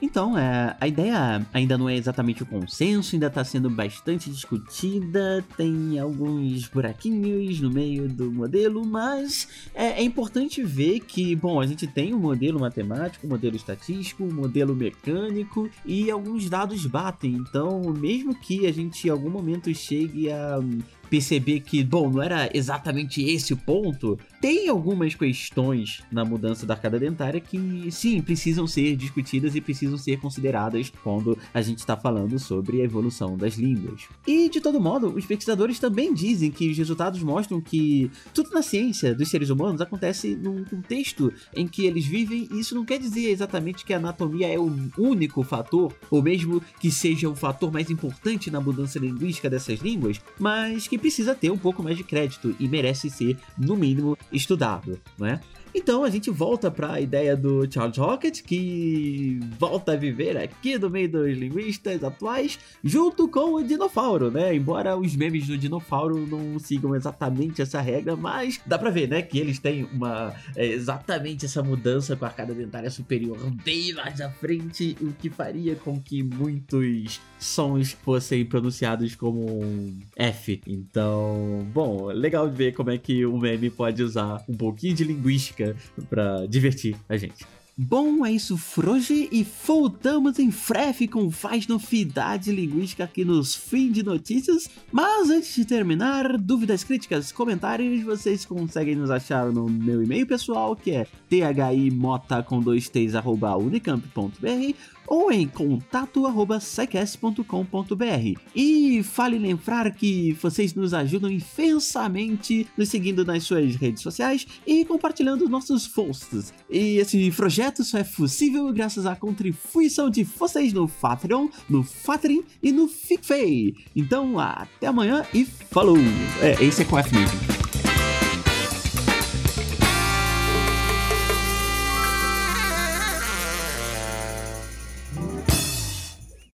Então, 0.00 0.38
é, 0.38 0.76
a 0.80 0.86
ideia 0.86 1.44
ainda 1.52 1.76
não 1.76 1.88
é 1.88 1.96
exatamente 1.96 2.42
o 2.42 2.46
consenso, 2.46 3.16
ainda 3.16 3.26
está 3.26 3.42
sendo 3.44 3.68
bastante 3.68 4.30
discutida, 4.30 5.44
tem 5.56 5.98
alguns 5.98 6.68
buraquinhos 6.68 7.60
no 7.60 7.70
meio 7.70 8.08
do 8.08 8.30
modelo, 8.30 8.86
mas 8.86 9.48
é, 9.74 10.00
é, 10.00 10.02
importante 10.02 10.62
ver 10.62 11.00
que, 11.00 11.34
bom, 11.34 11.60
a 11.60 11.66
gente 11.66 11.86
tem 11.86 12.14
um 12.14 12.18
modelo 12.18 12.60
matemático, 12.60 13.26
um 13.26 13.30
modelo 13.30 13.56
estatístico, 13.56 14.22
um 14.22 14.32
modelo 14.32 14.74
mecânico 14.74 15.68
e 15.84 16.10
alguns 16.10 16.48
dados 16.48 16.86
batem. 16.86 17.32
Então, 17.32 17.80
mesmo 17.92 18.34
que 18.34 18.66
a 18.66 18.72
gente 18.72 19.08
em 19.08 19.10
algum 19.10 19.30
momento 19.30 19.74
chegue 19.74 20.30
a 20.30 20.60
perceber 21.08 21.60
que, 21.60 21.82
bom, 21.82 22.10
não 22.10 22.22
era 22.22 22.50
exatamente 22.52 23.22
esse 23.22 23.52
o 23.52 23.56
ponto, 23.56 24.18
tem 24.40 24.68
algumas 24.68 25.14
questões 25.14 26.02
na 26.10 26.24
mudança 26.24 26.66
da 26.66 26.74
arcada 26.74 26.98
dentária 26.98 27.40
que, 27.40 27.90
sim, 27.90 28.20
precisam 28.20 28.66
ser 28.66 28.96
discutidas 28.96 29.54
e 29.54 29.60
precisam 29.60 29.96
ser 29.96 30.18
consideradas 30.18 30.92
quando 31.02 31.36
a 31.52 31.60
gente 31.60 31.78
está 31.78 31.96
falando 31.96 32.38
sobre 32.38 32.80
a 32.80 32.84
evolução 32.84 33.36
das 33.36 33.54
línguas. 33.54 34.02
E, 34.26 34.48
de 34.48 34.60
todo 34.60 34.80
modo, 34.80 35.08
os 35.08 35.24
pesquisadores 35.24 35.78
também 35.78 36.12
dizem 36.12 36.50
que 36.50 36.70
os 36.70 36.76
resultados 36.78 37.22
mostram 37.22 37.60
que 37.60 38.10
tudo 38.34 38.50
na 38.50 38.62
ciência 38.62 39.14
dos 39.14 39.28
seres 39.28 39.50
humanos 39.50 39.80
acontece 39.80 40.36
num 40.36 40.64
contexto 40.64 41.32
em 41.54 41.66
que 41.66 41.86
eles 41.86 42.04
vivem, 42.04 42.48
e 42.52 42.60
isso 42.60 42.74
não 42.74 42.84
quer 42.84 42.98
dizer 42.98 43.30
exatamente 43.30 43.84
que 43.84 43.92
a 43.92 43.96
anatomia 43.96 44.48
é 44.48 44.58
o 44.58 44.70
único 44.98 45.42
fator, 45.42 45.94
ou 46.10 46.22
mesmo 46.22 46.62
que 46.80 46.90
seja 46.90 47.28
o 47.28 47.34
fator 47.34 47.72
mais 47.72 47.90
importante 47.90 48.50
na 48.50 48.60
mudança 48.60 48.98
linguística 48.98 49.48
dessas 49.48 49.80
línguas, 49.80 50.20
mas 50.38 50.86
que 50.86 50.97
precisa 50.98 51.34
ter 51.34 51.50
um 51.50 51.58
pouco 51.58 51.82
mais 51.82 51.96
de 51.96 52.04
crédito 52.04 52.54
e 52.58 52.68
merece 52.68 53.08
ser, 53.10 53.36
no 53.56 53.76
mínimo, 53.76 54.16
estudado, 54.32 55.00
não 55.18 55.26
é? 55.26 55.40
Então 55.78 56.02
a 56.02 56.10
gente 56.10 56.28
volta 56.28 56.72
para 56.72 56.94
a 56.94 57.00
ideia 57.00 57.36
do 57.36 57.70
Charles 57.72 57.96
Rocket, 57.96 58.42
que 58.42 59.38
volta 59.60 59.92
a 59.92 59.96
viver 59.96 60.36
aqui 60.36 60.76
no 60.76 60.90
meio 60.90 61.08
dos 61.08 61.38
linguistas 61.38 62.02
atuais, 62.02 62.58
junto 62.82 63.28
com 63.28 63.54
o 63.54 63.62
Dinofauro, 63.62 64.28
né? 64.28 64.52
Embora 64.52 64.96
os 64.96 65.14
memes 65.14 65.46
do 65.46 65.56
Dinofauro 65.56 66.26
não 66.26 66.58
sigam 66.58 66.96
exatamente 66.96 67.62
essa 67.62 67.80
regra, 67.80 68.16
mas 68.16 68.60
dá 68.66 68.76
pra 68.76 68.90
ver, 68.90 69.08
né, 69.08 69.22
que 69.22 69.38
eles 69.38 69.60
têm 69.60 69.84
uma 69.92 70.34
é, 70.56 70.66
exatamente 70.66 71.44
essa 71.44 71.62
mudança 71.62 72.16
com 72.16 72.24
a 72.24 72.28
arcada 72.28 72.52
dentária 72.52 72.90
superior 72.90 73.38
bem 73.64 73.92
mais 73.92 74.20
à 74.20 74.30
frente, 74.30 74.96
o 75.00 75.12
que 75.12 75.30
faria 75.30 75.76
com 75.76 76.00
que 76.00 76.22
muitos 76.22 77.20
sons 77.38 77.92
fossem 77.92 78.44
pronunciados 78.44 79.14
como 79.14 79.62
um 79.62 80.00
F. 80.16 80.60
Então, 80.66 81.66
bom, 81.72 82.06
legal 82.06 82.48
de 82.48 82.56
ver 82.56 82.72
como 82.72 82.90
é 82.90 82.98
que 82.98 83.24
o 83.24 83.38
meme 83.38 83.70
pode 83.70 84.02
usar 84.02 84.42
um 84.48 84.56
pouquinho 84.56 84.94
de 84.94 85.04
linguística 85.04 85.67
para 86.08 86.46
divertir 86.46 86.96
a 87.08 87.16
gente. 87.16 87.46
Bom, 87.80 88.26
é 88.26 88.32
isso, 88.32 88.56
Froge, 88.56 89.28
e 89.30 89.46
voltamos 89.64 90.40
em 90.40 90.52
breve 90.68 91.06
com 91.06 91.30
mais 91.44 91.68
novidade 91.68 92.50
linguística 92.50 93.04
aqui 93.04 93.24
nos 93.24 93.54
Fim 93.54 93.92
de 93.92 94.02
Notícias. 94.02 94.68
Mas 94.90 95.30
antes 95.30 95.54
de 95.54 95.64
terminar, 95.64 96.36
dúvidas, 96.36 96.82
críticas, 96.82 97.30
comentários, 97.30 98.02
vocês 98.02 98.44
conseguem 98.44 98.96
nos 98.96 99.12
achar 99.12 99.52
no 99.52 99.68
meu 99.68 100.02
e-mail 100.02 100.26
pessoal, 100.26 100.74
que 100.74 100.90
é 100.90 101.06
thimota 101.28 102.42
com 102.42 102.58
dois 102.60 102.88
t's, 102.88 103.14
arroba 103.14 103.56
unicamp.br 103.56 104.74
ou 105.08 105.32
em 105.32 105.48
contato@secast.com.br. 105.48 108.40
E 108.54 109.02
fale 109.02 109.38
lembrar 109.38 109.90
que 109.92 110.36
vocês 110.40 110.74
nos 110.74 110.92
ajudam 110.92 111.30
imensamente 111.30 112.66
nos 112.76 112.90
seguindo 112.90 113.24
nas 113.24 113.44
suas 113.44 113.74
redes 113.74 114.02
sociais 114.02 114.46
e 114.66 114.84
compartilhando 114.84 115.48
nossos 115.48 115.88
posts. 115.88 116.52
E 116.70 116.98
esse 116.98 117.30
projeto 117.30 117.82
só 117.82 117.96
é 117.98 118.04
possível 118.04 118.70
graças 118.72 119.06
à 119.06 119.16
contribuição 119.16 120.10
de 120.10 120.24
vocês 120.24 120.72
no 120.72 120.88
Patreon, 120.88 121.48
no 121.68 121.82
Fatrin 121.82 122.42
e 122.62 122.70
no 122.70 122.86
FicFay. 122.88 123.74
Então, 123.96 124.38
até 124.38 124.86
amanhã 124.86 125.24
e 125.32 125.44
falou! 125.44 125.96
É, 126.42 126.62
esse 126.62 126.82
é 126.82 126.84
com 126.84 126.98
F 126.98 127.14
mesmo. 127.14 127.57